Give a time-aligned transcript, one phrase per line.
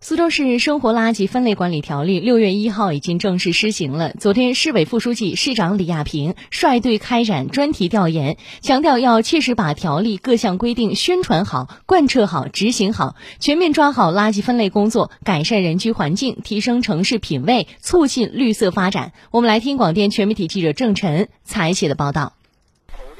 [0.00, 4.12] 苏州市生活垃圾分类管理条例六月一号已经正式施行了。
[4.12, 19.12] 昨天，市委副书记、市长李亚平率队开展专题调研，强调要切实把条例各项规定宣传好、贯彻好、执行好，全面抓好垃圾分类工作，改善人居环境，提升城市品位，促进绿色发展。
[19.32, 22.37] 我们来听广电全媒体记者郑晨采写的报道。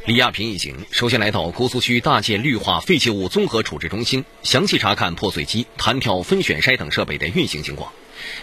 [0.07, 7.93] 李亚平一行首先来到姑苏区大件绿化废弃物综合处置中心，详细查看破碎机、弹跳分选筛等设备的运行情况。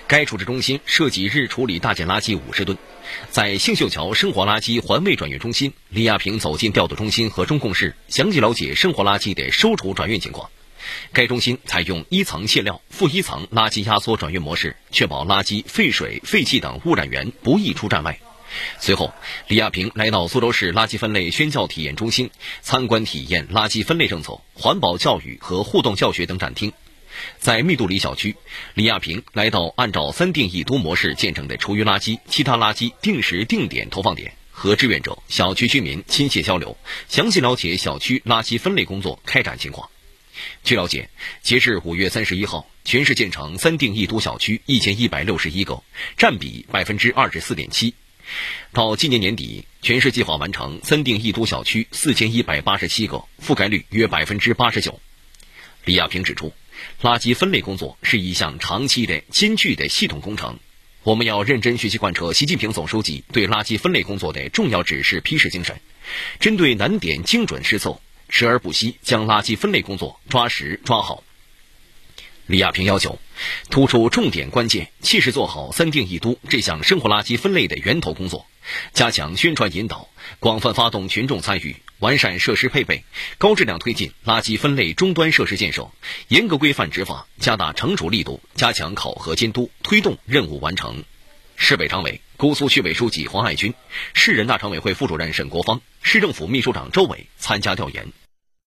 [0.07, 2.77] 该处置中心涉及日处理大件垃圾五十吨。
[3.31, 10.49] 在杏秀桥生活垃圾环卫转运中心，李亚平走进调度中心和中控室，详细了解生活垃圾的收储转运情况。
[11.11, 18.19] 该中心采用一层卸料、负一层垃圾压缩转运模式，确保垃圾、废水、废气等污染源不易出站外。
[18.79, 19.13] 随后，
[19.47, 22.29] 李亚平来到苏州市垃圾分类宣教体验中心，
[22.61, 26.73] 参观体验垃圾分类政策、环保教育和互动教学等展厅。
[27.39, 28.35] 在密度里小区，
[28.73, 39.89] 李亚平来到按照三定一都模式建成的厨余垃圾、其他垃圾定时定点投放点，和志愿者、小区居民亲切交流，详细了解小区垃圾分类工作开展情况。
[40.65, 41.09] 据了解，
[41.41, 45.81] 截至五月三十一号，全市建成三定一都小区一千一百六十一个，
[46.17, 47.93] 占比百分之二十四点七。
[48.71, 54.99] 到今年年底，全市计划完成三定一都小区四千一百八十七个，覆盖率约百分之八十九。
[55.85, 56.51] 李亚平指出，
[57.01, 60.59] 垃圾分类工作是一项长期的、艰巨的系统工程，
[61.03, 65.79] 我们要认真学习贯彻习近平总书记对垃圾分类工作的重要指示批示精神，
[66.39, 71.23] 针对难点精准施策，持而不息将垃圾分类工作抓实抓好。
[72.47, 73.19] 李亚平要求，
[73.71, 78.45] 突出重点关键，切实做好“三定一都”这项生活垃圾分类的源头工作，
[78.93, 83.03] 加强宣传引导，广泛发动群众参与，完善设施配备，
[83.39, 85.89] 高质量推进垃圾分类终端设施建设，
[86.27, 91.03] 严格规范执法，加大惩处力度，加强考核监督，推动任务完成。
[91.55, 93.73] 市委常委、姑苏区委书记黄爱军，
[94.13, 98.11] 市人大常委会副主任沈国芳，市政府秘书长周伟参加调研。